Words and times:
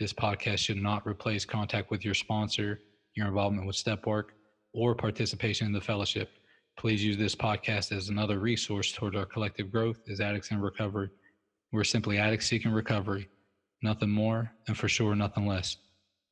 This 0.00 0.12
podcast 0.12 0.58
should 0.58 0.82
not 0.82 1.06
replace 1.06 1.44
contact 1.44 1.90
with 1.90 2.04
your 2.04 2.14
sponsor, 2.14 2.80
your 3.14 3.28
involvement 3.28 3.66
with 3.66 3.76
step 3.76 4.06
work, 4.06 4.34
or 4.72 4.94
participation 4.94 5.66
in 5.66 5.72
the 5.72 5.80
fellowship. 5.80 6.30
Please 6.78 7.04
use 7.04 7.16
this 7.16 7.34
podcast 7.34 7.92
as 7.92 8.08
another 8.08 8.38
resource 8.38 8.92
toward 8.92 9.14
our 9.14 9.26
collective 9.26 9.70
growth 9.70 10.00
as 10.10 10.20
addicts 10.20 10.50
in 10.50 10.60
recovery. 10.60 11.10
We're 11.72 11.84
simply 11.84 12.18
addicts 12.18 12.46
seeking 12.46 12.72
recovery, 12.72 13.28
nothing 13.82 14.10
more, 14.10 14.50
and 14.66 14.76
for 14.76 14.88
sure, 14.88 15.14
nothing 15.14 15.46
less. 15.46 15.76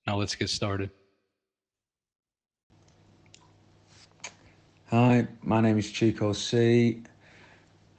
Now 0.06 0.16
let's 0.16 0.34
get 0.34 0.48
started. 0.48 0.90
Hi, 4.86 5.28
my 5.42 5.60
name 5.60 5.78
is 5.78 5.90
Chico 5.90 6.32
C, 6.32 7.02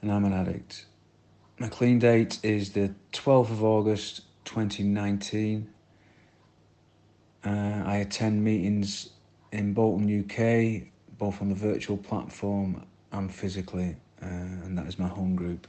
and 0.02 0.12
I'm 0.12 0.24
an 0.24 0.32
addict. 0.34 0.86
My 1.58 1.68
clean 1.68 1.98
date 1.98 2.38
is 2.42 2.72
the 2.72 2.92
12th 3.12 3.50
of 3.50 3.64
August 3.64 4.22
2019. 4.44 5.68
Uh, 7.44 7.48
I 7.84 7.96
attend 7.96 8.42
meetings 8.42 9.10
in 9.52 9.74
Bolton, 9.74 10.20
UK, 10.20 10.88
both 11.18 11.42
on 11.42 11.48
the 11.48 11.54
virtual 11.54 11.96
platform 11.96 12.84
and 13.12 13.32
physically, 13.32 13.96
uh, 14.22 14.26
and 14.26 14.78
that 14.78 14.86
is 14.86 14.98
my 14.98 15.08
home 15.08 15.34
group. 15.34 15.66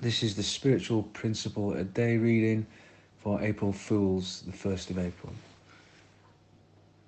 This 0.00 0.22
is 0.22 0.34
the 0.34 0.42
spiritual 0.42 1.02
principle 1.02 1.74
a 1.74 1.84
day 1.84 2.16
reading 2.16 2.66
for 3.18 3.40
April 3.42 3.72
Fools, 3.72 4.42
the 4.46 4.52
1st 4.52 4.90
of 4.90 4.98
April. 4.98 5.32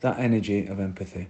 That 0.00 0.18
energy 0.18 0.66
of 0.66 0.80
empathy, 0.80 1.28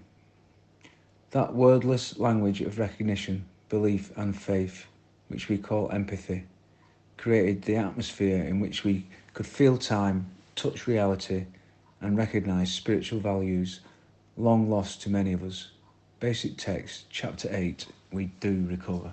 that 1.31 1.55
wordless 1.55 2.19
language 2.19 2.61
of 2.61 2.79
recognition, 2.79 3.45
belief, 3.69 4.11
and 4.17 4.37
faith, 4.37 4.87
which 5.29 5.49
we 5.49 5.59
call 5.59 5.91
empathy 5.93 6.45
created 7.17 7.63
the 7.63 7.77
atmosphere 7.77 8.45
in 8.45 8.61
which 8.61 8.85
we 8.85 9.07
could 9.33 9.47
feel 9.47 9.77
time, 9.77 10.27
touch 10.57 10.87
reality, 10.87 11.47
and 12.01 12.17
recognize 12.17 12.73
spiritual 12.73 13.21
values 13.21 13.81
long 14.37 14.69
lost 14.69 15.03
to 15.03 15.11
many 15.11 15.33
of 15.33 15.43
us. 15.43 15.69
Basic 16.21 16.57
text, 16.57 17.07
chapter 17.11 17.49
8 17.51 17.87
We 18.13 18.27
do 18.41 18.67
recover. 18.69 19.13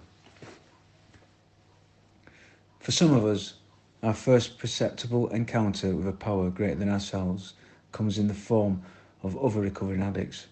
For 2.80 2.92
some 2.92 3.14
of 3.14 3.26
us, 3.26 3.56
our 4.04 4.14
first 4.14 4.58
perceptible 4.58 5.28
encounter 5.28 5.96
with 5.96 6.08
a 6.08 6.12
power 6.12 6.50
greater 6.50 6.76
than 6.76 6.90
ourselves 6.90 7.54
comes 7.92 8.18
in 8.18 8.28
the 8.28 8.34
form 8.34 8.82
of 9.24 9.38
other 9.38 9.62
recovering 9.62 10.02
addicts. 10.02 10.48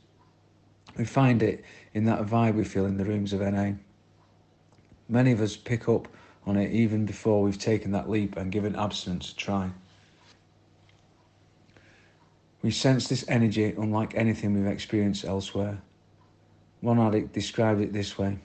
We 0.97 1.05
find 1.05 1.41
it 1.41 1.63
in 1.93 2.05
that 2.05 2.25
vibe 2.25 2.55
we 2.55 2.63
feel 2.63 2.85
in 2.85 2.97
the 2.97 3.05
rooms 3.05 3.33
of 3.33 3.41
NA. 3.41 3.71
Many 5.07 5.31
of 5.31 5.41
us 5.41 5.55
pick 5.55 5.89
up 5.89 6.07
on 6.49 6.57
it 6.57 6.71
even 6.71 7.05
before 7.05 7.43
we've 7.43 7.59
taken 7.59 7.91
that 7.91 8.09
leap 8.09 8.35
and 8.35 8.51
given 8.51 8.75
abstinence 8.75 9.31
a 9.31 9.35
try. 9.35 9.69
We 12.61 12.71
sense 12.71 13.07
this 13.07 13.23
energy 13.27 13.73
unlike 13.77 14.15
anything 14.15 14.53
we've 14.53 14.65
experienced 14.71 15.23
elsewhere. 15.23 15.79
One 16.81 16.99
addict 16.99 17.33
described 17.33 17.81
it 17.81 17.93
this 17.93 18.17
way 18.17 18.39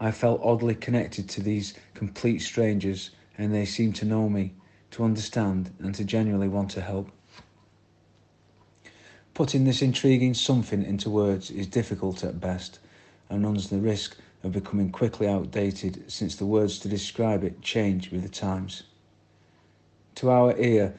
I 0.00 0.10
felt 0.12 0.40
oddly 0.42 0.74
connected 0.74 1.28
to 1.30 1.42
these 1.42 1.74
complete 1.94 2.38
strangers, 2.40 3.10
and 3.36 3.52
they 3.52 3.64
seemed 3.64 3.96
to 3.96 4.04
know 4.04 4.28
me, 4.28 4.54
to 4.92 5.04
understand, 5.04 5.70
and 5.80 5.94
to 5.96 6.04
genuinely 6.04 6.48
want 6.48 6.70
to 6.70 6.80
help. 6.80 7.10
Putting 9.34 9.64
this 9.64 9.82
intriguing 9.82 10.34
something 10.34 10.84
into 10.84 11.10
words 11.10 11.50
is 11.50 11.66
difficult 11.66 12.24
at 12.24 12.40
best 12.40 12.78
and 13.28 13.44
runs 13.44 13.68
the 13.68 13.78
risk 13.78 14.16
of 14.44 14.52
becoming 14.52 14.90
quickly 14.90 15.26
outdated 15.26 16.10
since 16.10 16.36
the 16.36 16.46
words 16.46 16.78
to 16.78 16.88
describe 16.88 17.42
it 17.44 17.60
change 17.60 18.10
with 18.10 18.22
the 18.22 18.28
times. 18.28 18.84
To 20.16 20.30
our 20.30 20.56
ear, 20.58 20.94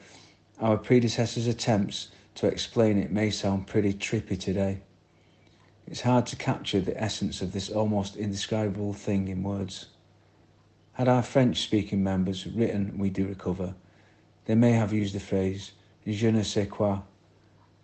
our 0.59 0.77
predecessors' 0.77 1.47
attempts 1.47 2.09
to 2.35 2.47
explain 2.47 2.97
it 2.97 3.11
may 3.11 3.29
sound 3.29 3.67
pretty 3.67 3.93
trippy 3.93 4.39
today. 4.39 4.81
It's 5.87 6.01
hard 6.01 6.25
to 6.27 6.35
capture 6.35 6.79
the 6.79 7.01
essence 7.01 7.41
of 7.41 7.51
this 7.51 7.69
almost 7.69 8.15
indescribable 8.15 8.93
thing 8.93 9.27
in 9.29 9.41
words. 9.41 9.87
Had 10.93 11.07
our 11.07 11.23
French 11.23 11.61
speaking 11.61 12.03
members 12.03 12.45
written 12.45 12.97
We 12.97 13.09
Do 13.09 13.27
Recover, 13.27 13.73
they 14.45 14.55
may 14.55 14.73
have 14.73 14.93
used 14.93 15.15
the 15.15 15.19
phrase 15.19 15.71
Je 16.05 16.31
ne 16.31 16.43
sais 16.43 16.67
quoi, 16.69 16.99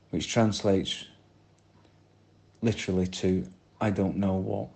which 0.10 0.32
translates 0.32 1.06
literally 2.62 3.08
to 3.08 3.48
I 3.80 3.90
don't 3.90 4.18
know 4.18 4.36
what 4.36 4.70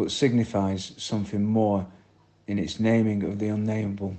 but 0.00 0.10
signifies 0.10 0.94
something 0.96 1.44
more 1.44 1.86
in 2.46 2.58
its 2.58 2.80
naming 2.80 3.22
of 3.22 3.38
the 3.38 3.48
unnameable. 3.48 4.16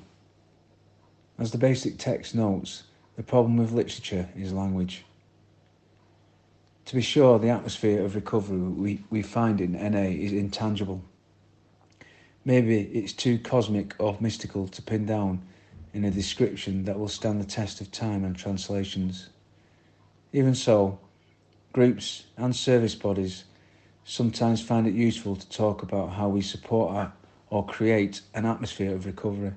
As 1.40 1.50
the 1.50 1.58
basic 1.58 1.97
text 1.97 2.36
notes, 2.36 2.84
the 3.16 3.24
problem 3.24 3.58
with 3.58 3.72
literature 3.72 4.30
is 4.36 4.53
language. 4.53 5.03
To 6.86 6.96
be 6.96 7.02
sure, 7.02 7.40
the 7.40 7.50
atmosphere 7.50 8.06
of 8.06 8.14
recovery 8.14 8.59
we, 8.59 9.03
we 9.09 9.24
find 9.24 9.59
in 9.59 9.72
NA 9.72 10.02
is 10.02 10.34
intangible. 10.34 11.02
Maybe 12.46 12.81
it's 12.81 13.14
too 13.14 13.40
cosmic 13.40 13.96
or 13.97 14.16
mystical 14.20 14.68
to 14.68 14.84
pin 14.84 15.08
down 15.08 15.41
in 15.96 16.06
a 16.06 16.12
description 16.12 16.86
that 16.86 17.00
will 17.00 17.08
stand 17.08 17.41
the 17.41 17.46
test 17.46 17.81
of 17.81 17.91
time 17.91 18.24
and 18.24 18.36
translations. 18.36 19.30
Even 20.31 20.53
so, 20.53 21.00
groups 21.74 22.25
and 22.38 22.56
service 22.56 22.94
bodies 22.94 23.46
sometimes 24.04 24.62
find 24.62 24.88
it 24.88 24.94
useful 24.94 25.36
to 25.36 25.50
talk 25.50 25.84
about 25.84 26.12
how 26.12 26.30
we 26.30 26.42
support 26.42 27.12
or 27.50 27.66
create 27.66 28.22
an 28.34 28.46
atmosphere 28.46 28.96
of 28.96 29.06
recovery. 29.06 29.54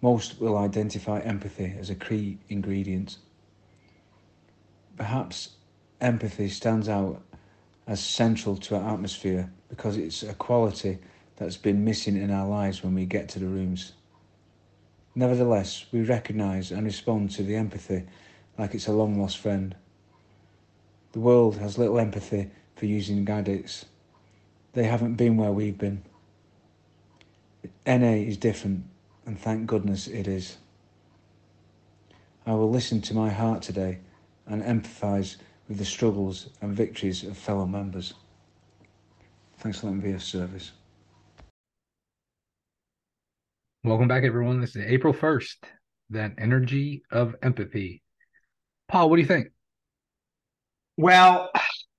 Most 0.00 0.40
will 0.40 0.56
identify 0.56 1.20
empathy 1.20 1.74
as 1.78 1.90
a 1.90 1.94
key 1.94 2.38
ingredient. 2.48 3.18
Perhaps 4.96 5.50
empathy 6.00 6.48
stands 6.48 6.88
out 6.88 7.22
as 7.86 8.00
central 8.00 8.56
to 8.56 8.76
our 8.76 8.94
atmosphere 8.94 9.50
because 9.68 9.96
it's 9.96 10.22
a 10.22 10.34
quality 10.34 10.98
that's 11.36 11.56
been 11.56 11.84
missing 11.84 12.16
in 12.16 12.30
our 12.30 12.46
lives 12.46 12.82
when 12.82 12.94
we 12.94 13.06
get 13.06 13.28
to 13.30 13.38
the 13.38 13.46
rooms. 13.46 13.92
Nevertheless, 15.14 15.86
we 15.92 16.02
recognise 16.02 16.70
and 16.70 16.84
respond 16.84 17.30
to 17.32 17.42
the 17.42 17.56
empathy 17.56 18.04
like 18.58 18.74
it's 18.74 18.86
a 18.86 18.92
long 18.92 19.20
lost 19.20 19.38
friend. 19.38 19.74
The 21.12 21.20
world 21.20 21.58
has 21.58 21.78
little 21.78 21.98
empathy 21.98 22.50
for 22.82 22.86
using 22.86 23.24
gadgets. 23.24 23.84
They 24.72 24.82
haven't 24.82 25.14
been 25.14 25.36
where 25.36 25.52
we've 25.52 25.78
been. 25.78 26.02
NA 27.86 28.14
is 28.14 28.36
different, 28.36 28.82
and 29.24 29.38
thank 29.38 29.68
goodness 29.68 30.08
it 30.08 30.26
is. 30.26 30.56
I 32.44 32.54
will 32.54 32.68
listen 32.68 33.00
to 33.02 33.14
my 33.14 33.30
heart 33.30 33.62
today 33.62 34.00
and 34.48 34.64
empathise 34.64 35.36
with 35.68 35.78
the 35.78 35.84
struggles 35.84 36.48
and 36.60 36.74
victories 36.74 37.22
of 37.22 37.38
fellow 37.38 37.66
members. 37.66 38.14
Thanks 39.58 39.78
for 39.78 39.86
letting 39.86 40.02
me 40.02 40.08
be 40.08 40.14
of 40.14 40.22
service. 40.24 40.72
Welcome 43.84 44.08
back, 44.08 44.24
everyone. 44.24 44.60
This 44.60 44.74
is 44.74 44.84
April 44.84 45.14
1st, 45.14 45.54
that 46.10 46.32
energy 46.36 47.04
of 47.12 47.36
empathy. 47.44 48.02
Paul, 48.88 49.08
what 49.08 49.16
do 49.18 49.22
you 49.22 49.28
think? 49.28 49.50
Well, 50.96 51.48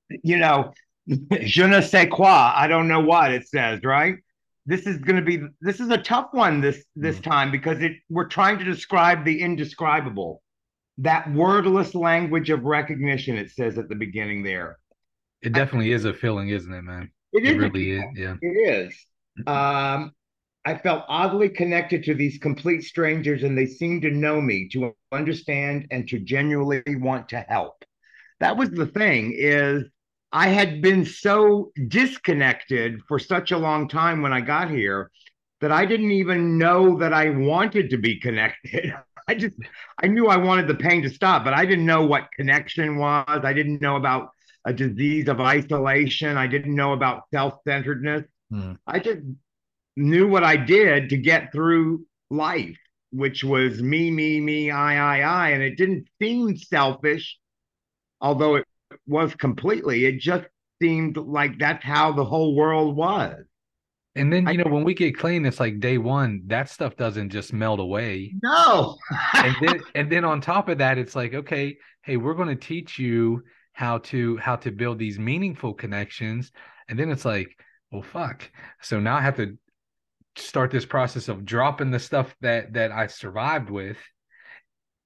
you 0.10 0.38
know, 0.38 0.72
je 1.42 1.68
ne 1.68 1.82
sais 1.82 2.08
quoi. 2.10 2.54
I 2.56 2.68
don't 2.68 2.88
know 2.88 3.02
what 3.02 3.32
it 3.32 3.48
says, 3.48 3.82
right? 3.84 4.16
This 4.66 4.88
is 4.88 4.98
going 5.00 5.18
to 5.18 5.22
be 5.22 5.42
this 5.60 5.80
is 5.80 5.90
a 5.90 5.98
tough 5.98 6.30
one 6.32 6.62
this 6.62 6.86
this 6.96 7.18
mm. 7.18 7.24
time 7.24 7.52
because 7.52 7.82
it 7.82 7.94
we're 8.10 8.28
trying 8.28 8.60
to 8.60 8.64
describe 8.64 9.26
the 9.26 9.42
indescribable. 9.42 10.42
That 11.00 11.32
wordless 11.34 11.96
language 11.96 12.50
of 12.50 12.64
recognition 12.64 13.36
it 13.38 13.52
says 13.52 13.78
at 13.78 13.90
the 13.90 13.96
beginning 13.96 14.44
there. 14.44 14.78
It 15.42 15.54
definitely 15.54 15.92
I, 15.92 15.96
is 15.96 16.06
a 16.06 16.14
feeling, 16.14 16.50
isn't 16.50 16.72
it, 16.72 16.84
man? 16.84 17.12
It, 17.34 17.46
it 17.46 17.58
really 17.58 17.92
is. 17.92 18.04
Yeah. 18.16 18.36
It 18.42 18.88
is. 18.88 18.96
Um 19.48 20.14
I 20.66 20.78
felt 20.78 21.04
oddly 21.10 21.50
connected 21.50 22.06
to 22.06 22.14
these 22.14 22.38
complete 22.38 22.84
strangers 22.84 23.44
and 23.44 23.58
they 23.58 23.66
seemed 23.66 24.04
to 24.04 24.12
know 24.12 24.40
me, 24.40 24.70
to 24.70 24.96
understand 25.12 25.88
and 25.92 26.08
to 26.08 26.20
genuinely 26.20 26.82
want 26.96 27.28
to 27.30 27.42
help. 27.42 27.84
That 28.40 28.56
was 28.56 28.70
the 28.70 28.86
thing 28.86 29.34
is 29.36 29.84
I 30.34 30.48
had 30.48 30.82
been 30.82 31.06
so 31.06 31.72
disconnected 31.88 33.02
for 33.08 33.20
such 33.20 33.52
a 33.52 33.58
long 33.58 33.88
time 33.88 34.24
when 34.24 34.34
I 34.34 34.42
got 34.42 34.72
here 34.72 35.12
that 35.62 35.72
I 35.72 35.86
didn't 35.86 36.12
even 36.12 36.58
know 36.58 36.98
that 36.98 37.14
I 37.14 37.30
wanted 37.30 37.92
to 37.92 37.98
be 37.98 38.20
connected. 38.20 38.96
I 39.28 39.36
just 39.36 39.56
I 40.02 40.08
knew 40.08 40.28
I 40.28 40.38
wanted 40.38 40.68
the 40.68 40.76
pain 40.76 41.04
to 41.04 41.10
stop, 41.10 41.46
but 41.46 41.54
I 41.54 41.66
didn't 41.66 41.86
know 41.86 42.06
what 42.06 42.32
connection 42.36 42.98
was. 42.98 43.42
I 43.44 43.54
didn't 43.54 43.80
know 43.80 43.96
about 43.96 44.32
a 44.66 44.74
disease 44.74 45.30
of 45.30 45.40
isolation. 45.40 46.36
I 46.36 46.48
didn't 46.48 46.76
know 46.76 46.94
about 46.94 47.24
self-centeredness. 47.32 48.24
Hmm. 48.50 48.74
I 48.88 49.00
just 49.00 49.22
knew 49.96 50.28
what 50.28 50.44
I 50.44 50.58
did 50.58 51.10
to 51.10 51.18
get 51.18 51.52
through 51.52 52.06
life, 52.30 52.78
which 53.12 53.44
was 53.44 53.82
me, 53.82 54.10
me, 54.10 54.42
me, 54.42 54.72
I, 54.72 55.20
I, 55.20 55.22
I. 55.22 55.50
And 55.50 55.64
it 55.64 55.78
didn't 55.78 56.08
seem 56.20 56.58
selfish, 56.58 57.38
although 58.20 58.56
it 58.56 58.66
was 59.08 59.36
completely. 59.36 60.06
It 60.06 60.20
just 60.20 60.46
seemed 60.82 61.18
like 61.18 61.60
that's 61.60 61.84
how 61.84 62.12
the 62.12 62.26
whole 62.26 62.56
world 62.56 62.96
was. 62.96 63.44
And 64.16 64.32
then 64.32 64.48
you 64.48 64.60
know 64.60 64.70
when 64.70 64.84
we 64.84 64.94
get 64.94 65.18
clean, 65.18 65.46
it's 65.46 65.60
like 65.60 65.80
day 65.80 65.98
one. 65.98 66.44
That 66.46 66.70
stuff 66.70 66.96
doesn't 66.96 67.32
just 67.32 67.52
melt 67.52 67.80
away. 67.80 68.34
No. 68.44 68.98
and 69.34 69.56
then 69.62 69.82
and 69.96 70.12
then 70.12 70.24
on 70.24 70.40
top 70.40 70.70
of 70.70 70.78
that, 70.78 70.98
it's 70.98 71.16
like 71.16 71.34
okay, 71.34 71.78
hey, 72.04 72.18
we're 72.18 72.36
going 72.36 72.50
to 72.50 72.56
teach 72.56 73.00
you 73.00 73.44
how 73.74 73.98
to 74.00 74.38
how 74.38 74.56
to 74.58 74.72
build 74.72 75.00
these 75.00 75.18
meaningful 75.18 75.74
connections. 75.74 76.52
And 76.88 77.00
then 77.00 77.10
it's 77.10 77.26
like, 77.26 77.58
well, 77.92 78.04
fuck. 78.04 78.50
So 78.82 79.00
now 79.00 79.16
I 79.16 79.22
have 79.22 79.38
to 79.38 79.58
start 80.36 80.72
this 80.72 80.86
process 80.86 81.28
of 81.28 81.46
dropping 81.46 81.92
the 81.92 82.00
stuff 82.00 82.36
that 82.42 82.74
that 82.74 82.92
I 82.92 83.08
survived 83.08 83.72
with 83.72 83.98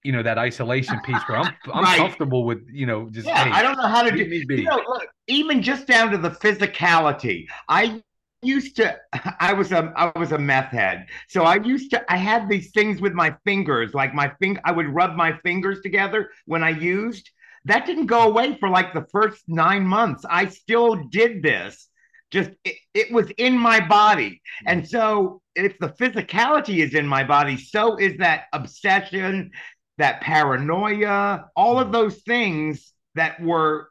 you 0.04 0.12
know 0.12 0.24
that 0.24 0.38
isolation 0.38 1.00
piece 1.02 1.22
where 1.28 1.38
I'm 1.38 1.54
I'm 1.74 1.84
right. 1.84 1.98
comfortable 1.98 2.46
with 2.46 2.60
you 2.72 2.86
know 2.86 3.10
just 3.10 3.28
yeah 3.28 3.46
hey, 3.46 3.52
I 3.52 3.62
don't 3.62 3.78
know 3.78 3.88
how 3.88 4.04
to 4.04 4.12
do 4.12 4.24
you 4.24 4.64
know 4.64 4.82
look, 4.88 5.08
even 5.28 5.62
just 5.62 5.88
down 5.88 6.12
to 6.12 6.18
the 6.18 6.30
physicality 6.30 7.48
I 7.68 8.02
used 8.42 8.76
to 8.78 8.98
I 9.40 9.54
was 9.54 9.72
a 9.72 9.94
I 9.96 10.18
was 10.18 10.32
a 10.32 10.38
meth 10.38 10.72
head. 10.72 11.08
So 11.28 11.44
I 11.44 11.56
used 11.56 11.92
to 11.92 12.12
I 12.12 12.18
had 12.18 12.50
these 12.50 12.72
things 12.72 13.02
with 13.02 13.14
my 13.14 13.36
fingers 13.46 13.94
like 13.94 14.14
my 14.14 14.32
finger 14.40 14.62
I 14.64 14.72
would 14.72 14.88
rub 14.88 15.16
my 15.16 15.38
fingers 15.44 15.82
together 15.82 16.32
when 16.46 16.64
I 16.64 16.70
used. 16.70 17.30
That 17.66 17.86
didn't 17.86 18.06
go 18.06 18.22
away 18.22 18.58
for 18.60 18.70
like 18.70 18.94
the 18.94 19.06
first 19.12 19.44
nine 19.48 19.86
months. 19.86 20.24
I 20.30 20.48
still 20.48 20.96
did 20.96 21.44
this. 21.44 21.90
Just 22.32 22.52
it, 22.64 22.76
it 22.94 23.12
was 23.12 23.30
in 23.38 23.58
my 23.58 23.86
body. 23.86 24.42
And 24.66 24.88
so 24.88 25.42
if 25.56 25.78
the 25.80 25.90
physicality 25.90 26.86
is 26.86 26.94
in 26.94 27.08
my 27.08 27.24
body 27.24 27.58
so 27.58 27.98
is 27.98 28.18
that 28.18 28.44
obsession 28.54 29.52
that 29.98 30.22
paranoia, 30.22 31.50
all 31.56 31.80
of 31.80 31.88
mm. 31.88 31.92
those 31.92 32.18
things 32.24 32.94
that 33.16 33.42
were 33.42 33.90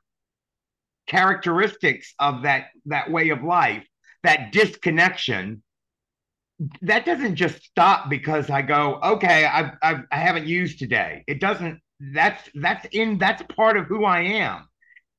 characteristics 1.06 2.14
of 2.19 2.43
that 2.43 2.67
that 2.87 3.11
way 3.11 3.31
of 3.31 3.43
life, 3.43 3.87
that 4.23 4.53
disconnection, 4.53 5.62
that 6.82 7.05
doesn't 7.05 7.37
just 7.37 7.62
stop 7.62 8.08
because 8.08 8.50
I 8.50 8.62
go, 8.62 8.99
okay, 9.03 9.44
I've, 9.44 9.73
I've 9.82 10.05
I 10.11 10.17
haven't 10.17 10.47
used 10.47 10.79
today. 10.79 11.25
It 11.26 11.41
doesn't. 11.41 11.81
That's 12.00 12.43
that's 12.55 12.87
in 12.93 13.19
that's 13.19 13.43
part 13.55 13.76
of 13.76 13.87
who 13.87 14.05
I 14.05 14.20
am, 14.20 14.69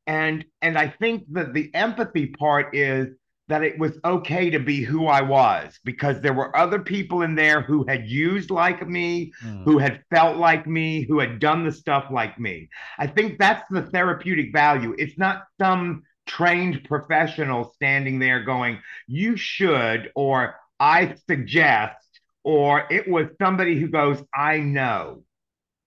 and 0.06 0.46
and 0.62 0.78
I 0.78 0.90
think 0.90 1.26
that 1.34 1.54
the 1.54 1.74
empathy 1.74 2.28
part 2.28 2.76
is 2.76 3.10
that 3.48 3.64
it 3.64 3.80
was 3.80 3.98
okay 4.04 4.50
to 4.50 4.60
be 4.60 4.82
who 4.82 5.08
I 5.08 5.22
was 5.22 5.80
because 5.86 6.20
there 6.20 6.34
were 6.34 6.56
other 6.56 6.80
people 6.80 7.22
in 7.22 7.36
there 7.36 7.62
who 7.62 7.86
had 7.88 8.08
used 8.08 8.52
like 8.52 8.88
me, 8.88 9.32
mm. 9.44 9.64
who 9.64 9.78
had 9.78 10.04
felt 10.10 10.38
like 10.38 10.68
me, 10.68 11.06
who 11.08 11.20
had 11.20 11.40
done 11.40 11.64
the 11.64 11.72
stuff 11.72 12.06
like 12.12 12.38
me. 12.40 12.70
I 12.98 13.08
think 13.08 13.40
that's 13.40 13.68
the 13.70 13.84
therapeutic 13.84 14.52
value. 14.52 14.96
It's 14.98 15.18
not 15.18 15.44
some 15.60 16.04
trained 16.26 16.84
professional 16.84 17.72
standing 17.76 18.20
there 18.20 18.44
going, 18.44 18.80
you 19.08 19.38
should, 19.38 20.12
or 20.14 20.56
I 20.80 21.16
suggest, 21.28 21.96
or 22.44 22.86
it 22.92 23.08
was 23.08 23.28
somebody 23.42 23.80
who 23.80 23.88
goes, 23.88 24.22
I 24.36 24.58
know. 24.60 25.24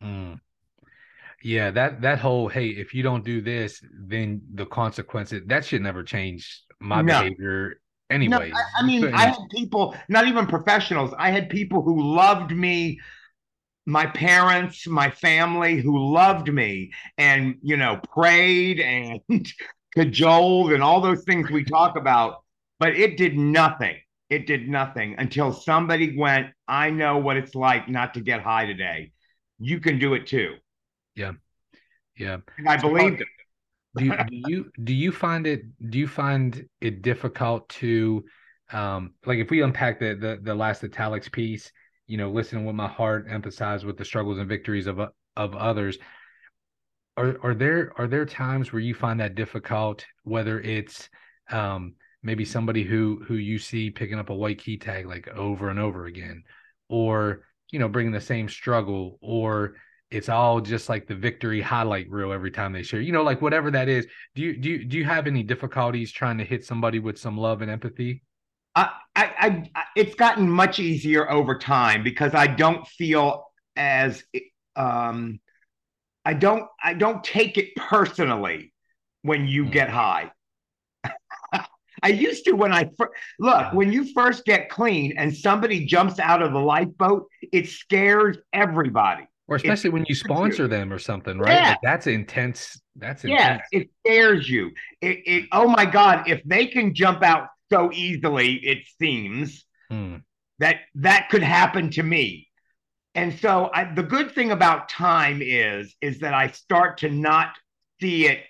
Mm. 0.02 0.40
Yeah, 1.42 1.70
that 1.70 2.02
that 2.02 2.18
whole 2.18 2.48
hey, 2.48 2.68
if 2.68 2.92
you 2.92 3.02
don't 3.02 3.24
do 3.24 3.40
this, 3.40 3.82
then 3.92 4.42
the 4.52 4.66
consequences 4.66 5.42
that 5.46 5.64
should 5.64 5.80
never 5.80 6.02
change 6.02 6.62
my 6.80 7.02
no. 7.02 7.22
behavior 7.22 7.80
anyway. 8.10 8.50
No, 8.50 8.56
I, 8.56 8.82
I 8.82 8.86
mean, 8.86 9.12
I 9.14 9.26
had 9.26 9.48
people, 9.50 9.94
not 10.08 10.26
even 10.26 10.46
professionals, 10.46 11.12
I 11.18 11.30
had 11.30 11.48
people 11.48 11.82
who 11.82 12.02
loved 12.14 12.50
me 12.50 12.98
my 13.86 14.06
parents, 14.06 14.86
my 14.86 15.10
family 15.10 15.80
who 15.80 16.12
loved 16.12 16.52
me 16.52 16.92
and, 17.18 17.56
you 17.62 17.76
know, 17.76 18.00
prayed 18.12 18.78
and 18.80 19.20
cajoled 19.94 20.72
and 20.72 20.82
all 20.82 21.00
those 21.00 21.24
things 21.24 21.50
we 21.50 21.64
talk 21.64 21.96
about, 21.96 22.44
but 22.78 22.94
it 22.94 23.16
did 23.16 23.36
nothing. 23.36 23.96
It 24.28 24.46
did 24.46 24.68
nothing 24.68 25.16
until 25.18 25.52
somebody 25.52 26.16
went, 26.16 26.48
I 26.68 26.90
know 26.90 27.18
what 27.18 27.36
it's 27.36 27.54
like 27.54 27.88
not 27.88 28.14
to 28.14 28.20
get 28.20 28.42
high 28.42 28.66
today. 28.66 29.10
You 29.58 29.80
can 29.80 29.98
do 29.98 30.14
it 30.14 30.26
too. 30.26 30.54
Yeah. 31.16 31.32
Yeah. 32.16 32.38
And 32.58 32.68
I 32.68 32.76
believed 32.76 33.20
it 33.20 33.28
do 33.96 34.04
you, 34.04 34.16
do 34.16 34.36
you 34.50 34.70
do 34.84 34.94
you 34.94 35.12
find 35.12 35.46
it 35.46 35.62
do 35.90 35.98
you 35.98 36.06
find 36.06 36.66
it 36.80 37.02
difficult 37.02 37.68
to 37.68 38.24
um 38.72 39.14
like 39.26 39.38
if 39.38 39.50
we 39.50 39.62
unpack 39.62 39.98
the 39.98 40.14
the, 40.14 40.38
the 40.42 40.54
last 40.54 40.84
italics 40.84 41.28
piece 41.28 41.72
you 42.06 42.16
know 42.16 42.30
listening 42.30 42.64
with 42.64 42.76
my 42.76 42.86
heart 42.86 43.26
emphasize 43.28 43.84
with 43.84 43.96
the 43.96 44.04
struggles 44.04 44.38
and 44.38 44.48
victories 44.48 44.86
of 44.86 45.00
of 45.36 45.56
others 45.56 45.98
are 47.16 47.36
are 47.42 47.54
there 47.54 47.92
are 47.96 48.06
there 48.06 48.24
times 48.24 48.72
where 48.72 48.80
you 48.80 48.94
find 48.94 49.18
that 49.20 49.34
difficult 49.34 50.04
whether 50.22 50.60
it's 50.60 51.08
um 51.50 51.94
maybe 52.22 52.44
somebody 52.44 52.84
who 52.84 53.22
who 53.26 53.34
you 53.34 53.58
see 53.58 53.90
picking 53.90 54.18
up 54.18 54.30
a 54.30 54.34
white 54.34 54.58
key 54.58 54.76
tag 54.76 55.06
like 55.06 55.26
over 55.28 55.68
and 55.68 55.80
over 55.80 56.06
again 56.06 56.42
or 56.88 57.42
you 57.72 57.78
know 57.78 57.88
bringing 57.88 58.12
the 58.12 58.20
same 58.20 58.48
struggle 58.48 59.18
or 59.20 59.74
it's 60.10 60.28
all 60.28 60.60
just 60.60 60.88
like 60.88 61.06
the 61.06 61.14
victory 61.14 61.60
highlight 61.60 62.10
reel 62.10 62.32
every 62.32 62.50
time 62.50 62.72
they 62.72 62.82
share. 62.82 63.00
You 63.00 63.12
know, 63.12 63.22
like 63.22 63.40
whatever 63.40 63.70
that 63.70 63.88
is. 63.88 64.06
Do 64.34 64.42
you 64.42 64.56
do 64.56 64.70
you, 64.70 64.84
do 64.84 64.98
you 64.98 65.04
have 65.04 65.26
any 65.26 65.42
difficulties 65.42 66.10
trying 66.10 66.38
to 66.38 66.44
hit 66.44 66.64
somebody 66.64 66.98
with 66.98 67.18
some 67.18 67.36
love 67.36 67.62
and 67.62 67.70
empathy? 67.70 68.22
I, 68.74 68.90
I, 69.16 69.70
I, 69.74 69.84
it's 69.96 70.14
gotten 70.14 70.48
much 70.48 70.78
easier 70.78 71.30
over 71.30 71.58
time 71.58 72.02
because 72.04 72.34
I 72.34 72.46
don't 72.46 72.86
feel 72.86 73.46
as, 73.76 74.22
um, 74.76 75.40
I 76.24 76.34
don't, 76.34 76.66
I 76.82 76.94
don't 76.94 77.22
take 77.24 77.58
it 77.58 77.74
personally 77.76 78.72
when 79.22 79.46
you 79.48 79.64
mm. 79.64 79.72
get 79.72 79.90
high. 79.90 80.30
I 82.02 82.08
used 82.08 82.44
to 82.44 82.52
when 82.52 82.72
I 82.72 82.88
fir- 82.96 83.10
look 83.38 83.72
when 83.74 83.92
you 83.92 84.12
first 84.14 84.44
get 84.44 84.70
clean 84.70 85.14
and 85.18 85.36
somebody 85.36 85.84
jumps 85.84 86.18
out 86.18 86.42
of 86.42 86.52
the 86.52 86.58
lifeboat, 86.58 87.26
it 87.52 87.68
scares 87.68 88.38
everybody 88.52 89.26
or 89.50 89.56
especially 89.56 89.90
when 89.90 90.04
you 90.08 90.14
sponsor 90.14 90.68
them 90.68 90.92
or 90.92 90.98
something, 90.98 91.36
right? 91.36 91.52
Yeah. 91.52 91.68
Like 91.70 91.78
that's 91.82 92.06
intense. 92.06 92.80
That's 92.94 93.24
intense. 93.24 93.62
yeah, 93.72 93.80
it 93.80 93.90
scares 94.06 94.48
you. 94.48 94.70
It, 95.00 95.18
it 95.26 95.48
oh 95.50 95.66
my 95.66 95.84
god, 95.84 96.28
if 96.28 96.40
they 96.44 96.66
can 96.66 96.94
jump 96.94 97.24
out 97.24 97.48
so 97.70 97.90
easily, 97.92 98.54
it 98.54 98.86
seems 99.00 99.66
hmm. 99.90 100.16
that 100.60 100.76
that 100.94 101.30
could 101.30 101.42
happen 101.42 101.90
to 101.90 102.02
me. 102.04 102.46
And 103.16 103.36
so 103.40 103.70
I, 103.74 103.92
the 103.92 104.04
good 104.04 104.32
thing 104.36 104.52
about 104.52 104.88
time 104.88 105.40
is 105.42 105.96
is 106.00 106.20
that 106.20 106.32
I 106.32 106.52
start 106.52 106.98
to 106.98 107.10
not 107.10 107.48
see 108.00 108.26
it 108.26 108.44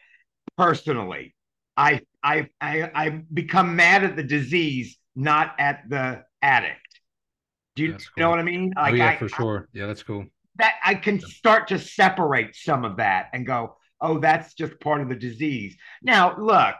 personally. 0.59 1.35
I 1.79 2.03
I 2.23 2.49
I, 2.61 2.91
I 2.95 3.09
become 3.33 3.75
mad 3.75 4.05
at 4.05 4.17
the 4.17 4.23
disease, 4.23 4.99
not 5.17 5.55
at 5.59 5.89
the 5.89 6.25
addict. 6.43 6.77
Do 7.75 7.85
you, 7.85 7.93
cool. 7.93 8.01
know 8.19 8.29
what 8.29 8.39
I 8.39 8.43
mean? 8.43 8.75
Like 8.77 8.93
oh, 8.93 8.97
yeah, 8.97 9.09
I, 9.09 9.17
for 9.17 9.29
sure. 9.31 9.69
yeah, 9.73 9.87
that's 9.87 10.03
cool 10.03 10.27
that 10.61 10.75
I 10.85 10.95
can 10.95 11.21
start 11.21 11.69
to 11.69 11.79
separate 11.79 12.55
some 12.55 12.85
of 12.85 12.97
that 12.99 13.29
and 13.33 13.47
go, 13.47 13.77
oh, 14.01 14.19
that's 14.19 14.55
just 14.55 14.81
part 14.81 15.01
of 15.01 15.09
the 15.09 15.15
disease. 15.15 15.77
Now, 16.03 16.37
look, 16.39 16.77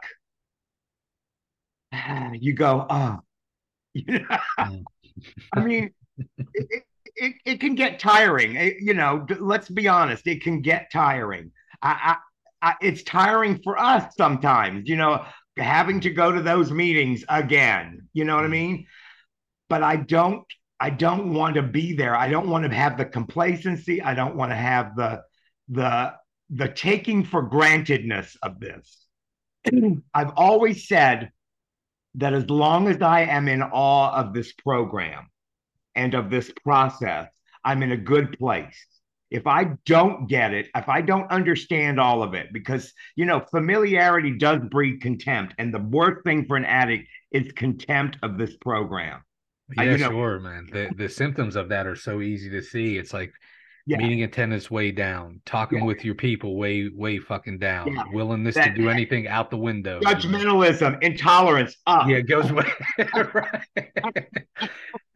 you 2.33 2.53
go, 2.53 2.85
oh. 2.89 3.19
I 5.53 5.59
mean, 5.59 5.91
it, 6.37 6.83
it, 7.15 7.33
it, 7.45 7.59
can 7.59 7.75
get 7.75 7.99
tiring. 7.99 8.55
It, 8.55 8.77
you 8.79 8.93
know, 8.93 9.25
let's 9.39 9.69
be 9.69 9.87
honest, 9.87 10.27
it 10.27 10.41
can 10.41 10.61
get 10.61 10.91
tiring. 10.91 11.51
I, 11.81 12.15
I, 12.61 12.69
I, 12.69 12.75
it's 12.81 13.03
tiring 13.03 13.59
for 13.63 13.77
us 13.77 14.13
sometimes, 14.17 14.87
you 14.87 14.95
know, 14.95 15.25
having 15.57 15.99
to 16.01 16.09
go 16.09 16.31
to 16.31 16.41
those 16.41 16.71
meetings 16.71 17.25
again. 17.27 18.07
You 18.13 18.23
know 18.25 18.35
what 18.35 18.45
I 18.45 18.49
mm. 18.49 18.51
mean? 18.51 18.87
But 19.69 19.83
I 19.83 19.97
don't 19.97 20.45
I 20.81 20.89
don't 20.89 21.35
want 21.35 21.53
to 21.55 21.61
be 21.61 21.93
there. 21.93 22.15
I 22.15 22.27
don't 22.27 22.49
want 22.49 22.65
to 22.65 22.75
have 22.75 22.97
the 22.97 23.05
complacency. 23.05 24.01
I 24.01 24.15
don't 24.15 24.35
want 24.35 24.51
to 24.51 24.55
have 24.55 24.95
the 24.95 25.21
the 25.69 26.13
the 26.49 26.69
taking 26.69 27.23
for 27.23 27.47
grantedness 27.47 28.35
of 28.41 28.59
this. 28.59 29.05
I've 30.13 30.33
always 30.35 30.87
said 30.87 31.31
that 32.15 32.33
as 32.33 32.49
long 32.49 32.87
as 32.87 32.99
I 32.99 33.21
am 33.21 33.47
in 33.47 33.61
awe 33.61 34.11
of 34.11 34.33
this 34.33 34.53
program 34.53 35.29
and 35.93 36.15
of 36.15 36.31
this 36.31 36.51
process, 36.63 37.29
I'm 37.63 37.83
in 37.83 37.91
a 37.91 37.97
good 37.97 38.35
place. 38.39 38.87
If 39.29 39.45
I 39.45 39.75
don't 39.85 40.27
get 40.27 40.51
it, 40.51 40.67
if 40.75 40.89
I 40.89 41.01
don't 41.01 41.29
understand 41.29 41.99
all 41.99 42.23
of 42.23 42.33
it, 42.33 42.51
because 42.51 42.91
you 43.15 43.25
know, 43.25 43.45
familiarity 43.51 44.35
does 44.35 44.61
breed 44.71 44.99
contempt, 44.99 45.53
and 45.59 45.71
the 45.71 45.79
worst 45.79 46.23
thing 46.23 46.47
for 46.47 46.57
an 46.57 46.65
addict 46.65 47.07
is 47.31 47.51
contempt 47.51 48.17
of 48.23 48.39
this 48.39 48.57
program. 48.57 49.21
Yeah, 49.77 49.83
you 49.83 49.97
know, 49.97 50.09
sure, 50.09 50.39
man. 50.39 50.67
The 50.71 50.89
the 50.95 51.09
symptoms 51.09 51.55
of 51.55 51.69
that 51.69 51.87
are 51.87 51.95
so 51.95 52.21
easy 52.21 52.49
to 52.51 52.61
see. 52.61 52.97
It's 52.97 53.13
like, 53.13 53.33
Yeah. 53.87 53.97
meeting 53.97 54.21
attendance 54.23 54.69
way 54.69 54.91
down, 54.91 55.41
talking 55.45 55.79
Yeah. 55.79 55.85
with 55.85 56.05
your 56.05 56.13
people 56.15 56.55
way, 56.55 56.89
way 56.93 57.17
fucking 57.19 57.57
down, 57.57 57.93
Yeah. 57.93 58.03
willingness 58.13 58.55
That- 58.55 58.75
to 58.75 58.81
do 58.81 58.89
anything 58.89 59.27
out 59.27 59.49
the 59.49 59.57
window. 59.57 59.99
Judgmentalism, 60.01 61.01
intolerance, 61.01 61.75
up. 61.87 62.07
Yeah, 62.07 62.17
it 62.17 62.27
goes 62.27 62.51
way 62.57 62.65
right. 63.33 64.27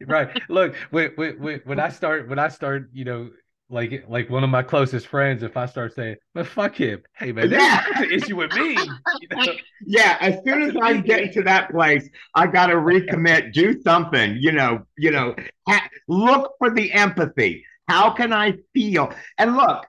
right. 0.06 0.42
Look, 0.48 0.74
when, 0.90 1.10
when 1.16 1.60
when 1.64 1.80
I 1.80 1.88
start 1.90 2.28
when 2.28 2.38
I 2.38 2.48
start, 2.48 2.90
you 2.92 3.04
know, 3.04 3.30
like 3.68 4.04
like 4.08 4.30
one 4.30 4.44
of 4.44 4.50
my 4.50 4.62
closest 4.62 5.08
friends, 5.08 5.42
if 5.42 5.56
I 5.56 5.66
start 5.66 5.94
saying, 5.94 6.16
"But 6.34 6.46
fuck 6.46 6.76
him," 6.76 7.02
hey 7.16 7.32
man, 7.32 7.50
there's, 7.50 7.62
Yeah. 7.62 7.84
an 8.02 8.10
issue 8.12 8.36
with 8.36 8.52
me. 8.54 8.76
You 9.20 9.28
know? 9.36 9.52
Yeah, 9.84 10.16
as 10.20 10.36
soon 10.46 10.62
as 10.62 10.76
I 10.80 10.98
get 10.98 11.32
to 11.34 11.42
that 11.42 11.70
place, 11.70 12.08
I 12.34 12.46
got 12.46 12.66
to 12.68 12.74
recommit, 12.76 13.52
do 13.52 13.80
something, 13.82 14.36
you 14.38 14.52
know, 14.52 14.86
you 14.96 15.10
know, 15.10 15.34
ha- 15.68 15.88
look 16.06 16.52
for 16.58 16.70
the 16.74 16.92
empathy. 16.92 17.64
How 17.88 18.10
can 18.10 18.32
I 18.32 18.54
feel? 18.74 19.12
And 19.38 19.56
look, 19.56 19.86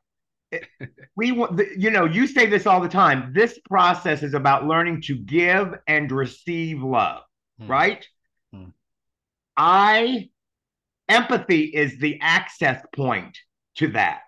we 1.15 1.31
want, 1.31 1.57
the- 1.57 1.69
you 1.77 1.91
know, 1.91 2.05
you 2.05 2.25
say 2.27 2.45
this 2.47 2.65
all 2.65 2.79
the 2.81 2.89
time. 2.89 3.31
This 3.33 3.59
process 3.69 4.23
is 4.23 4.33
about 4.33 4.65
learning 4.65 5.01
to 5.03 5.15
give 5.17 5.75
and 5.87 6.11
receive 6.11 6.81
love, 6.81 7.21
Hmm. 7.59 7.67
right? 7.67 8.07
Hmm. 8.53 8.65
I, 9.55 10.29
empathy 11.09 11.61
is 11.65 11.97
the 11.99 12.19
access 12.21 12.83
point 12.95 13.37
to 13.77 13.87
that. 13.89 14.23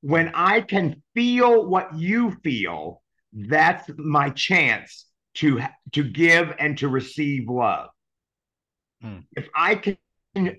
When 0.00 0.30
I 0.34 0.60
can 0.60 1.02
feel 1.14 1.66
what 1.66 1.94
you 1.96 2.36
feel, 2.44 3.02
that's 3.32 3.90
my 3.96 4.30
chance 4.30 5.06
to 5.34 5.60
to 5.92 6.04
give 6.04 6.54
and 6.58 6.78
to 6.78 6.88
receive 6.88 7.48
love. 7.48 7.90
Hmm. 9.02 9.18
If 9.36 9.48
I 9.54 9.74
can 9.74 9.96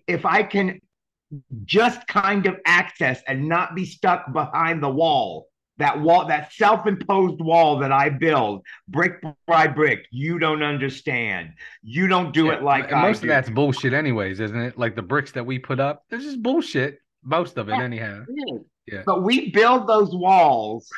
if 0.07 0.25
I 0.25 0.43
can 0.43 0.79
just 1.63 2.07
kind 2.07 2.45
of 2.47 2.57
access 2.65 3.21
and 3.27 3.47
not 3.47 3.75
be 3.75 3.85
stuck 3.85 4.33
behind 4.33 4.81
the 4.81 4.89
wall, 4.89 5.47
that 5.77 5.99
wall, 5.99 6.27
that 6.27 6.51
self-imposed 6.53 7.39
wall 7.39 7.79
that 7.79 7.91
I 7.91 8.09
build, 8.09 8.65
brick 8.87 9.23
by 9.47 9.67
brick, 9.67 10.05
you 10.11 10.39
don't 10.39 10.63
understand. 10.63 11.51
You 11.81 12.07
don't 12.07 12.33
do 12.33 12.47
Yeah, 12.47 12.53
it 12.53 12.63
like 12.63 12.91
I 12.91 13.03
most 13.03 13.21
do. 13.21 13.27
of 13.27 13.29
that's 13.29 13.49
bullshit, 13.49 13.93
anyways, 13.93 14.39
isn't 14.39 14.59
it? 14.59 14.77
Like 14.77 14.95
the 14.95 15.01
bricks 15.01 15.31
that 15.33 15.45
we 15.45 15.59
put 15.59 15.79
up, 15.79 16.03
they're 16.09 16.19
just 16.19 16.41
bullshit. 16.41 16.99
Most 17.23 17.57
of 17.57 17.69
it, 17.69 17.73
Yeah. 17.73 17.83
anyhow. 17.83 18.25
Yeah. 18.87 19.03
But 19.05 19.23
we 19.23 19.51
build 19.51 19.87
those 19.87 20.15
walls 20.15 20.89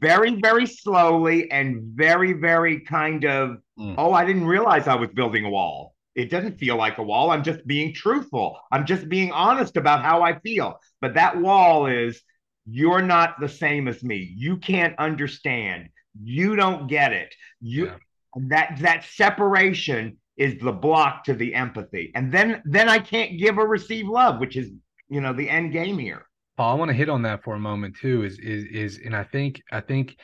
very, 0.00 0.40
very 0.40 0.66
slowly 0.66 1.50
and 1.50 1.82
very, 1.94 2.32
very 2.32 2.80
kind 2.80 3.24
of, 3.24 3.58
Mm. 3.78 3.94
oh, 3.98 4.12
I 4.12 4.24
didn't 4.24 4.46
realize 4.46 4.86
I 4.88 4.94
was 4.94 5.10
building 5.10 5.44
a 5.44 5.50
wall. 5.50 5.94
It 6.14 6.30
doesn't 6.30 6.58
feel 6.58 6.76
like 6.76 6.96
a 6.98 7.02
wall. 7.02 7.30
I'm 7.30 7.42
just 7.42 7.66
being 7.66 7.92
truthful. 7.92 8.58
I'm 8.72 8.86
just 8.86 9.08
being 9.08 9.32
honest 9.32 9.76
about 9.76 10.02
how 10.02 10.22
I 10.22 10.38
feel. 10.40 10.80
But 11.02 11.14
that 11.14 11.36
wall 11.38 11.86
is, 11.86 12.22
you're 12.64 13.02
not 13.02 13.38
the 13.38 13.48
same 13.48 13.86
as 13.86 14.02
me. 14.02 14.34
You 14.36 14.56
can't 14.56 14.98
understand. 14.98 15.88
You 16.22 16.56
don't 16.56 16.86
get 16.88 17.12
it. 17.12 17.34
You 17.60 17.86
Yeah. 17.86 17.96
that 18.48 18.78
that 18.80 19.04
separation 19.04 20.16
is 20.36 20.58
the 20.60 20.72
block 20.72 21.24
to 21.24 21.34
the 21.34 21.54
empathy. 21.54 22.12
And 22.14 22.32
then 22.32 22.62
then 22.64 22.88
I 22.88 22.98
can't 22.98 23.38
give 23.38 23.58
or 23.58 23.66
receive 23.66 24.06
love, 24.08 24.40
which 24.40 24.56
is, 24.56 24.70
you 25.08 25.20
know, 25.20 25.32
the 25.32 25.48
end 25.48 25.72
game 25.72 25.98
here. 25.98 26.26
Paul, 26.56 26.72
I 26.72 26.78
want 26.78 26.88
to 26.90 26.96
hit 26.96 27.08
on 27.08 27.22
that 27.22 27.44
for 27.44 27.54
a 27.54 27.60
moment 27.60 27.96
too. 27.96 28.24
Is 28.24 28.38
is 28.38 28.64
is, 28.64 29.00
and 29.04 29.14
I 29.14 29.24
think 29.24 29.62
I 29.70 29.80
think, 29.80 30.16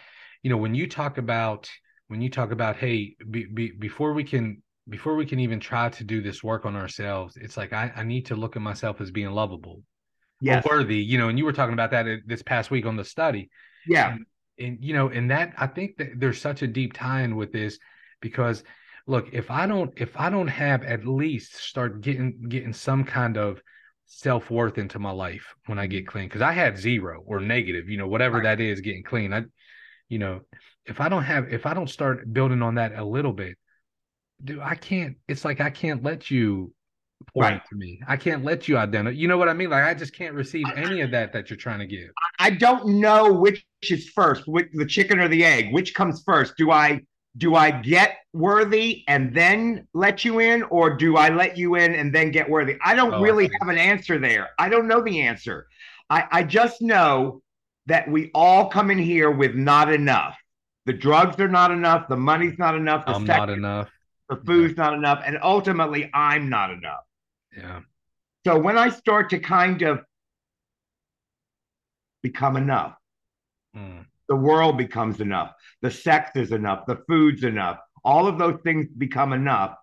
you 0.42 0.50
know, 0.50 0.56
when 0.56 0.74
you 0.74 0.88
talk 0.88 1.18
about 1.18 1.68
when 2.08 2.20
you 2.20 2.30
talk 2.30 2.50
about, 2.50 2.76
hey, 2.76 3.16
be, 3.30 3.46
be, 3.46 3.70
before 3.70 4.12
we 4.12 4.24
can 4.24 4.62
before 4.88 5.14
we 5.14 5.24
can 5.24 5.40
even 5.40 5.60
try 5.60 5.88
to 5.88 6.04
do 6.04 6.20
this 6.20 6.42
work 6.42 6.66
on 6.66 6.76
ourselves, 6.76 7.36
it's 7.36 7.56
like 7.56 7.72
I, 7.72 7.92
I 7.94 8.02
need 8.02 8.26
to 8.26 8.36
look 8.36 8.56
at 8.56 8.62
myself 8.62 9.00
as 9.00 9.10
being 9.10 9.30
lovable 9.30 9.82
Yes. 10.40 10.64
worthy. 10.66 10.98
You 10.98 11.18
know, 11.18 11.28
and 11.28 11.38
you 11.38 11.44
were 11.44 11.52
talking 11.52 11.72
about 11.72 11.92
that 11.92 12.06
uh, 12.06 12.16
this 12.26 12.42
past 12.42 12.70
week 12.70 12.84
on 12.84 12.96
the 12.96 13.04
study, 13.04 13.48
Yeah. 13.86 14.16
and 14.58 14.78
you 14.80 14.92
know, 14.94 15.08
and 15.08 15.30
that 15.30 15.54
I 15.56 15.66
think 15.66 15.96
that 15.98 16.18
there's 16.18 16.40
such 16.40 16.62
a 16.62 16.66
deep 16.66 16.92
tie-in 16.92 17.36
with 17.36 17.52
this 17.52 17.78
because 18.20 18.64
look, 19.06 19.28
if 19.32 19.50
I 19.50 19.66
don't 19.66 19.92
if 19.96 20.18
I 20.18 20.30
don't 20.30 20.48
have 20.48 20.82
at 20.82 21.06
least 21.06 21.56
start 21.56 22.00
getting 22.00 22.48
getting 22.48 22.72
some 22.72 23.04
kind 23.04 23.36
of 23.36 23.62
self-worth 24.14 24.76
into 24.78 24.98
my 24.98 25.10
life 25.10 25.54
when 25.66 25.78
I 25.78 25.86
get 25.86 26.04
mm-hmm. 26.04 26.10
clean 26.10 26.28
because 26.28 26.42
I 26.42 26.52
had 26.52 26.78
zero 26.78 27.22
or 27.26 27.40
negative, 27.40 27.88
you 27.88 27.96
know, 27.96 28.08
whatever 28.08 28.38
Right. 28.38 28.44
that 28.44 28.60
is 28.60 28.80
getting 28.80 29.02
clean. 29.02 29.32
I 29.32 29.44
you 30.08 30.18
know, 30.18 30.42
if 30.84 31.00
I 31.00 31.08
don't 31.08 31.24
have 31.24 31.52
if 31.52 31.64
I 31.66 31.74
don't 31.74 31.88
start 31.88 32.32
building 32.32 32.62
on 32.62 32.74
that 32.74 32.94
a 32.94 33.04
little 33.04 33.32
bit, 33.32 33.56
dude, 34.44 34.60
I 34.60 34.74
can't 34.74 35.16
it's 35.28 35.44
like 35.44 35.60
I 35.60 35.70
can't 35.70 36.02
let 36.02 36.30
you 36.30 36.74
point 37.34 37.52
Right. 37.52 37.62
to 37.70 37.76
me. 37.76 38.00
I 38.06 38.16
can't 38.16 38.44
let 38.44 38.68
you 38.68 38.76
identify. 38.76 39.16
You 39.16 39.28
know 39.28 39.38
what 39.38 39.48
I 39.48 39.54
mean? 39.54 39.70
Like 39.70 39.84
I 39.84 39.94
just 39.94 40.14
can't 40.14 40.34
receive 40.34 40.66
any 40.76 41.00
of 41.00 41.10
that 41.12 41.32
that 41.32 41.48
you're 41.48 41.56
trying 41.56 41.78
to 41.78 41.86
give. 41.86 42.10
I 42.38 42.50
don't 42.50 43.00
know 43.00 43.32
which 43.32 43.64
is 43.88 44.10
first, 44.10 44.46
which, 44.46 44.68
the 44.72 44.86
chicken 44.86 45.20
or 45.20 45.28
the 45.28 45.44
egg. 45.44 45.72
Which 45.72 45.94
comes 45.94 46.22
first? 46.26 46.54
Do 46.58 46.70
I 46.70 47.00
do 47.36 47.54
I 47.54 47.70
get 47.70 48.18
worthy 48.34 49.04
and 49.08 49.34
then 49.34 49.88
let 49.94 50.24
you 50.24 50.40
in, 50.40 50.62
or 50.64 50.96
do 50.96 51.16
I 51.16 51.30
let 51.30 51.56
you 51.56 51.76
in 51.76 51.94
and 51.94 52.14
then 52.14 52.30
get 52.30 52.48
worthy? 52.48 52.76
I 52.84 52.94
don't 52.94 53.14
Oh, 53.14 53.20
really 53.22 53.48
see. 53.48 53.54
have 53.60 53.68
an 53.68 53.78
answer 53.78 54.18
there. 54.18 54.50
I 54.58 54.68
don't 54.68 54.86
know 54.86 55.00
the 55.02 55.22
answer. 55.22 55.66
I, 56.10 56.24
I 56.30 56.42
just 56.42 56.82
know 56.82 57.42
that 57.86 58.08
we 58.08 58.30
all 58.34 58.68
come 58.68 58.90
in 58.90 58.98
here 58.98 59.30
with 59.30 59.54
not 59.54 59.90
enough. 59.92 60.36
The 60.84 60.92
drugs 60.92 61.40
are 61.40 61.48
not 61.48 61.70
enough. 61.70 62.06
The 62.08 62.16
money's 62.16 62.58
not 62.58 62.74
enough. 62.74 63.06
The 63.06 63.12
I'm 63.12 63.24
not 63.24 63.48
enough. 63.50 63.88
the 64.28 64.36
food's 64.36 64.76
not 64.76 64.92
enough, 64.94 65.22
and 65.24 65.38
ultimately, 65.42 66.10
I'm 66.12 66.48
not 66.48 66.70
enough. 66.70 67.04
Yeah. 67.56 67.80
So 68.44 68.58
when 68.58 68.76
I 68.76 68.88
start 68.90 69.30
to 69.30 69.38
kind 69.38 69.82
of 69.82 70.00
become 72.22 72.56
enough, 72.56 72.96
Mm. 73.76 74.04
The 74.32 74.36
world 74.36 74.78
becomes 74.78 75.20
enough, 75.20 75.52
the 75.82 75.90
sex 75.90 76.30
is 76.36 76.52
enough, 76.52 76.86
the 76.86 77.02
food's 77.06 77.44
enough, 77.44 77.76
all 78.02 78.26
of 78.26 78.38
those 78.38 78.58
things 78.64 78.86
become 78.96 79.34
enough. 79.34 79.74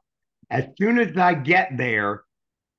As 0.50 0.66
soon 0.80 0.98
as 0.98 1.16
I 1.16 1.36
get 1.36 1.78
there, 1.78 2.24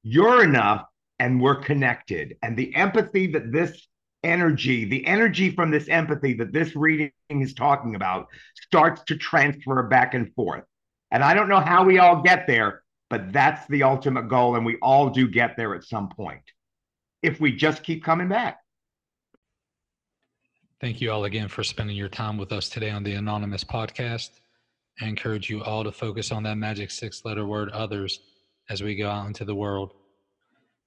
you're 0.02 0.42
enough 0.42 0.84
and 1.20 1.40
we're 1.40 1.60
connected. 1.60 2.34
And 2.42 2.56
the 2.56 2.74
empathy 2.74 3.28
that 3.28 3.52
this 3.52 3.86
energy, 4.24 4.84
the 4.84 5.06
energy 5.06 5.54
from 5.54 5.70
this 5.70 5.88
empathy 5.88 6.32
that 6.38 6.52
this 6.52 6.74
reading 6.74 7.12
is 7.28 7.54
talking 7.54 7.94
about, 7.94 8.26
starts 8.56 9.04
to 9.04 9.16
transfer 9.16 9.80
back 9.84 10.14
and 10.14 10.34
forth. 10.34 10.64
And 11.12 11.22
I 11.22 11.34
don't 11.34 11.48
know 11.48 11.60
how 11.60 11.84
we 11.84 12.00
all 12.00 12.20
get 12.20 12.48
there, 12.48 12.82
but 13.10 13.32
that's 13.32 13.64
the 13.68 13.84
ultimate 13.84 14.28
goal. 14.28 14.56
And 14.56 14.66
we 14.66 14.76
all 14.82 15.08
do 15.10 15.28
get 15.28 15.56
there 15.56 15.76
at 15.76 15.84
some 15.84 16.08
point 16.08 16.42
if 17.22 17.38
we 17.38 17.52
just 17.52 17.84
keep 17.84 18.02
coming 18.02 18.28
back. 18.28 18.59
Thank 20.80 21.02
you 21.02 21.12
all 21.12 21.24
again 21.24 21.48
for 21.48 21.62
spending 21.62 21.94
your 21.94 22.08
time 22.08 22.38
with 22.38 22.52
us 22.52 22.70
today 22.70 22.88
on 22.88 23.02
the 23.02 23.12
Anonymous 23.12 23.62
podcast. 23.62 24.30
I 24.98 25.06
encourage 25.06 25.50
you 25.50 25.62
all 25.62 25.84
to 25.84 25.92
focus 25.92 26.32
on 26.32 26.42
that 26.44 26.56
magic 26.56 26.90
six 26.90 27.22
letter 27.22 27.44
word 27.46 27.68
others 27.70 28.20
as 28.70 28.82
we 28.82 28.96
go 28.96 29.10
out 29.10 29.26
into 29.26 29.44
the 29.44 29.54
world. 29.54 29.92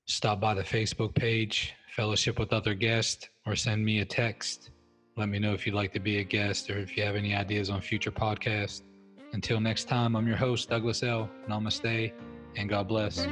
Stop 0.05 0.39
by 0.39 0.55
the 0.55 0.63
Facebook 0.63 1.13
page, 1.13 1.75
fellowship 1.95 2.39
with 2.39 2.53
other 2.53 2.73
guests, 2.73 3.29
or 3.45 3.55
send 3.55 3.85
me 3.85 3.99
a 3.99 4.05
text. 4.05 4.71
Let 5.15 5.29
me 5.29 5.37
know 5.37 5.53
if 5.53 5.67
you'd 5.67 5.75
like 5.75 5.93
to 5.93 5.99
be 5.99 6.17
a 6.17 6.23
guest 6.23 6.71
or 6.71 6.79
if 6.79 6.97
you 6.97 7.03
have 7.03 7.15
any 7.15 7.35
ideas 7.35 7.69
on 7.69 7.79
future 7.79 8.11
podcasts. 8.11 8.81
Until 9.33 9.59
next 9.59 9.87
time, 9.87 10.15
I'm 10.15 10.25
your 10.27 10.37
host, 10.37 10.69
Douglas 10.69 11.03
L. 11.03 11.29
Namaste, 11.47 12.11
and 12.55 12.67
God 12.67 12.87
bless. 12.87 13.27